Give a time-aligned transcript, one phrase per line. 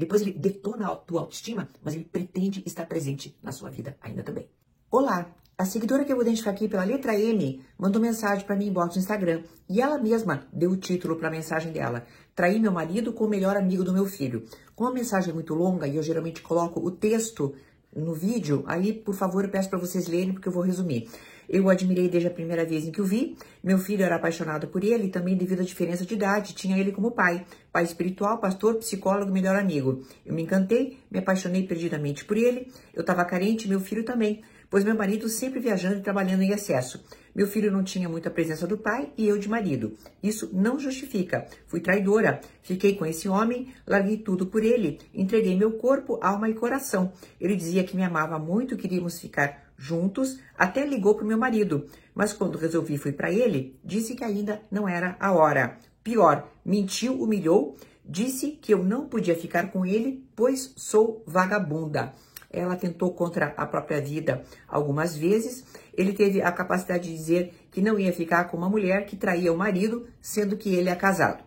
[0.00, 4.22] Depois ele detona a tua autoestima, mas ele pretende estar presente na sua vida ainda
[4.22, 4.48] também.
[4.90, 8.68] Olá, a seguidora que eu vou identificar aqui pela letra M mandou mensagem para mim
[8.68, 12.72] em no Instagram e ela mesma deu o título para a mensagem dela: Traí meu
[12.72, 14.42] marido com o melhor amigo do meu filho.
[14.74, 17.54] Como a mensagem é muito longa e eu geralmente coloco o texto
[17.94, 21.10] no vídeo, aí por favor eu peço para vocês lerem porque eu vou resumir.
[21.52, 23.36] Eu o admirei desde a primeira vez em que o vi.
[23.60, 26.54] Meu filho era apaixonado por ele, também devido à diferença de idade.
[26.54, 30.00] Tinha ele como pai, pai espiritual, pastor, psicólogo, melhor amigo.
[30.24, 32.68] Eu me encantei, me apaixonei perdidamente por ele.
[32.94, 37.04] Eu estava carente, meu filho também, pois meu marido sempre viajando e trabalhando em excesso.
[37.34, 39.96] Meu filho não tinha muita presença do pai e eu de marido.
[40.22, 41.46] Isso não justifica.
[41.66, 42.40] Fui traidora.
[42.62, 47.12] Fiquei com esse homem, larguei tudo por ele, entreguei meu corpo, alma e coração.
[47.40, 51.86] Ele dizia que me amava muito, queríamos ficar juntos, até ligou para o meu marido,
[52.14, 55.78] mas quando resolvi fui para ele, disse que ainda não era a hora.
[56.04, 62.12] Pior, mentiu, humilhou, disse que eu não podia ficar com ele, pois sou vagabunda.
[62.50, 65.64] Ela tentou contra a própria vida algumas vezes.
[65.94, 69.52] Ele teve a capacidade de dizer que não ia ficar com uma mulher que traía
[69.52, 71.42] o marido, sendo que ele é casado.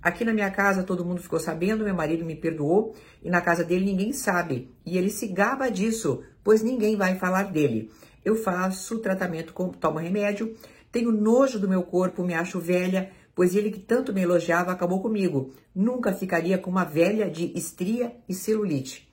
[0.00, 3.64] Aqui na minha casa todo mundo ficou sabendo, meu marido me perdoou e na casa
[3.64, 4.70] dele ninguém sabe.
[4.84, 7.90] E ele se gaba disso, pois ninguém vai falar dele.
[8.24, 10.56] Eu faço tratamento, com, tomo remédio,
[10.92, 15.02] tenho nojo do meu corpo, me acho velha, pois ele que tanto me elogiava acabou
[15.02, 15.52] comigo.
[15.74, 19.12] Nunca ficaria com uma velha de estria e celulite.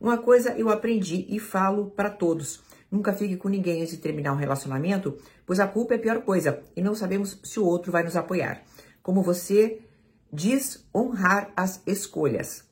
[0.00, 2.62] Uma coisa eu aprendi e falo para todos.
[2.88, 6.22] Nunca fique com ninguém antes de terminar um relacionamento, pois a culpa é a pior
[6.22, 8.62] coisa e não sabemos se o outro vai nos apoiar.
[9.02, 9.80] Como você
[10.32, 12.62] diz honrar as escolhas.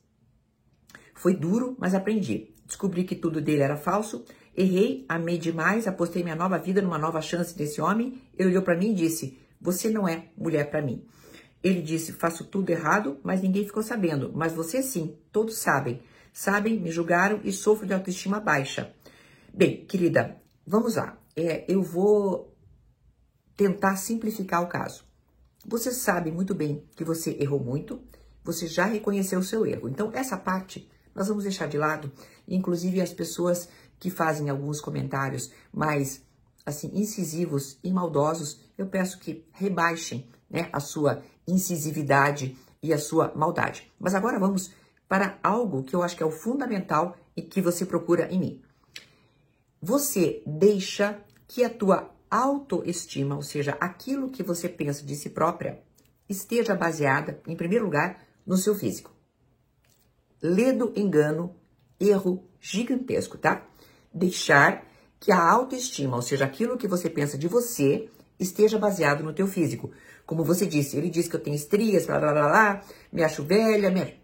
[1.13, 2.57] Foi duro, mas aprendi.
[2.69, 4.23] Descobri que tudo dele era falso.
[4.55, 8.21] Errei, amei demais, apostei minha nova vida numa nova chance desse homem.
[8.37, 11.03] Ele olhou para mim e disse: Você não é mulher para mim.
[11.63, 14.31] Ele disse: Faço tudo errado, mas ninguém ficou sabendo.
[14.35, 15.99] Mas você sim, todos sabem.
[16.31, 18.93] Sabem, me julgaram e sofro de autoestima baixa.
[19.51, 21.17] Bem, querida, vamos lá.
[21.35, 22.55] É, eu vou
[23.57, 25.03] tentar simplificar o caso.
[25.65, 27.99] Você sabe muito bem que você errou muito,
[28.43, 29.89] você já reconheceu o seu erro.
[29.89, 32.11] Então, essa parte nós vamos deixar de lado.
[32.47, 36.23] Inclusive, as pessoas que fazem alguns comentários mais
[36.65, 43.33] assim incisivos e maldosos, eu peço que rebaixem né, a sua incisividade e a sua
[43.35, 43.91] maldade.
[43.99, 44.71] Mas agora vamos
[45.07, 48.61] para algo que eu acho que é o fundamental e que você procura em mim.
[49.81, 55.81] Você deixa que a tua autoestima, ou seja, aquilo que você pensa de si própria,
[56.27, 59.11] esteja baseada, em primeiro lugar, no seu físico.
[60.41, 61.55] Ledo engano,
[61.99, 63.65] erro gigantesco, tá?
[64.13, 64.85] Deixar
[65.19, 69.47] que a autoestima, ou seja, aquilo que você pensa de você, esteja baseado no teu
[69.47, 69.91] físico.
[70.25, 73.43] Como você disse, ele disse que eu tenho estrias, blá blá blá blá, me acho
[73.43, 74.19] velha, me...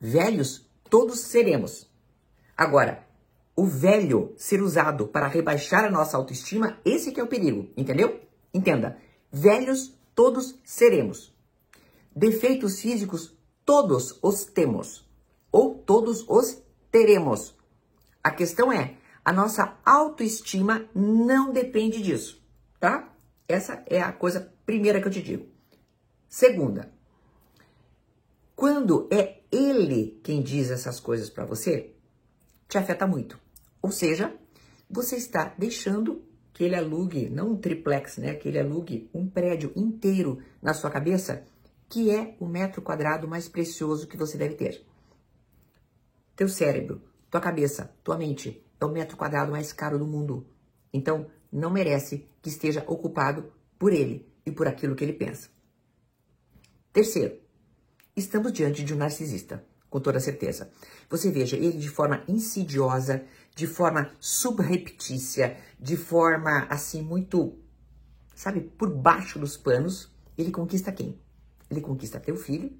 [0.00, 1.90] Velhos todos seremos.
[2.56, 3.06] Agora,
[3.54, 8.20] o velho ser usado para rebaixar a nossa autoestima, esse que é o perigo, entendeu?
[8.52, 8.96] Entenda,
[9.30, 11.34] velhos todos seremos.
[12.14, 15.08] Defeitos físicos todos os temos
[15.50, 17.54] ou todos os teremos.
[18.22, 22.42] A questão é, a nossa autoestima não depende disso,
[22.80, 23.12] tá?
[23.48, 25.46] Essa é a coisa primeira que eu te digo.
[26.28, 26.90] Segunda,
[28.56, 31.94] quando é ele quem diz essas coisas para você,
[32.68, 33.38] te afeta muito.
[33.82, 34.34] Ou seja,
[34.88, 36.22] você está deixando
[36.52, 38.34] que ele alugue, não um triplex, né?
[38.34, 41.44] Que ele alugue um prédio inteiro na sua cabeça,
[41.92, 44.82] que é o metro quadrado mais precioso que você deve ter.
[46.34, 50.46] Teu cérebro, tua cabeça, tua mente é o metro quadrado mais caro do mundo.
[50.90, 55.50] Então, não merece que esteja ocupado por ele e por aquilo que ele pensa.
[56.94, 57.38] Terceiro,
[58.16, 60.70] estamos diante de um narcisista com toda certeza.
[61.10, 63.22] Você veja, ele de forma insidiosa,
[63.54, 67.58] de forma subreptícia, de forma assim muito,
[68.34, 71.20] sabe, por baixo dos panos, ele conquista quem?
[71.72, 72.70] Ele conquista teu filho,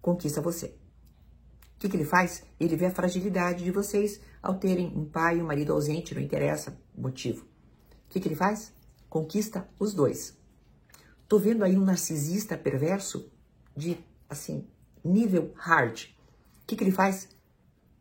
[0.00, 0.76] conquista você.
[1.76, 2.42] O que, que ele faz?
[2.58, 6.20] Ele vê a fragilidade de vocês ao terem um pai e um marido ausente, não
[6.20, 7.44] interessa o motivo.
[7.44, 8.74] O que, que ele faz?
[9.08, 10.36] Conquista os dois.
[11.28, 13.30] Tô vendo aí um narcisista perverso
[13.76, 13.96] de,
[14.28, 14.66] assim,
[15.04, 16.06] nível hard.
[16.62, 17.28] O que, que ele faz?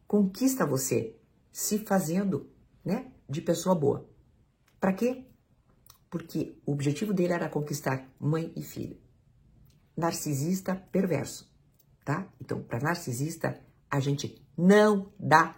[0.08, 1.16] Conquista você,
[1.52, 2.50] se fazendo,
[2.84, 4.10] né, de pessoa boa.
[4.80, 5.26] Para quê?
[6.10, 9.00] Porque o objetivo dele era conquistar mãe e filho.
[9.96, 11.52] Narcisista perverso,
[12.04, 12.28] tá?
[12.40, 13.60] Então, para narcisista,
[13.90, 15.56] a gente não dá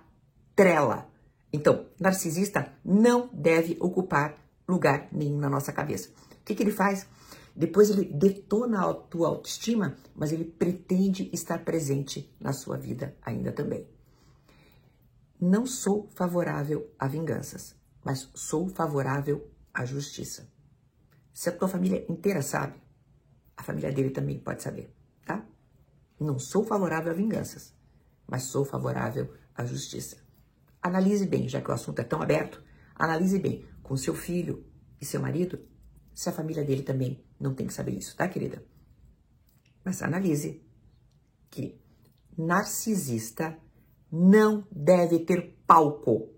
[0.55, 1.09] trela.
[1.51, 4.37] Então, narcisista não deve ocupar
[4.67, 6.09] lugar nenhum na nossa cabeça.
[6.41, 7.07] O que, que ele faz?
[7.55, 13.51] Depois ele detona a tua autoestima, mas ele pretende estar presente na sua vida ainda
[13.51, 13.87] também.
[15.39, 20.51] Não sou favorável a vinganças, mas sou favorável à justiça.
[21.33, 22.81] Se a tua família inteira sabe,
[23.63, 24.93] a família dele também pode saber,
[25.25, 25.47] tá?
[26.19, 27.73] Não sou favorável a vinganças,
[28.27, 30.17] mas sou favorável à justiça.
[30.81, 32.61] Analise bem, já que o assunto é tão aberto,
[32.93, 34.65] analise bem com seu filho
[34.99, 35.65] e seu marido,
[36.13, 38.63] se a família dele também não tem que saber isso, tá, querida?
[39.83, 40.61] Mas analise
[41.49, 41.81] que
[42.37, 43.57] narcisista
[44.11, 46.33] não deve ter palco.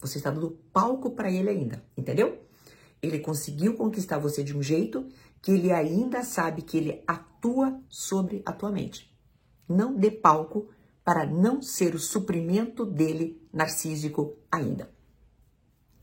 [0.00, 2.48] Você está dando palco para ele ainda, entendeu?
[3.02, 5.06] Ele conseguiu conquistar você de um jeito
[5.42, 9.14] que ele ainda sabe que ele atua sobre a tua mente.
[9.68, 10.68] Não dê palco
[11.04, 14.90] para não ser o suprimento dele narcísico ainda.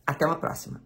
[0.05, 0.84] Até uma próxima.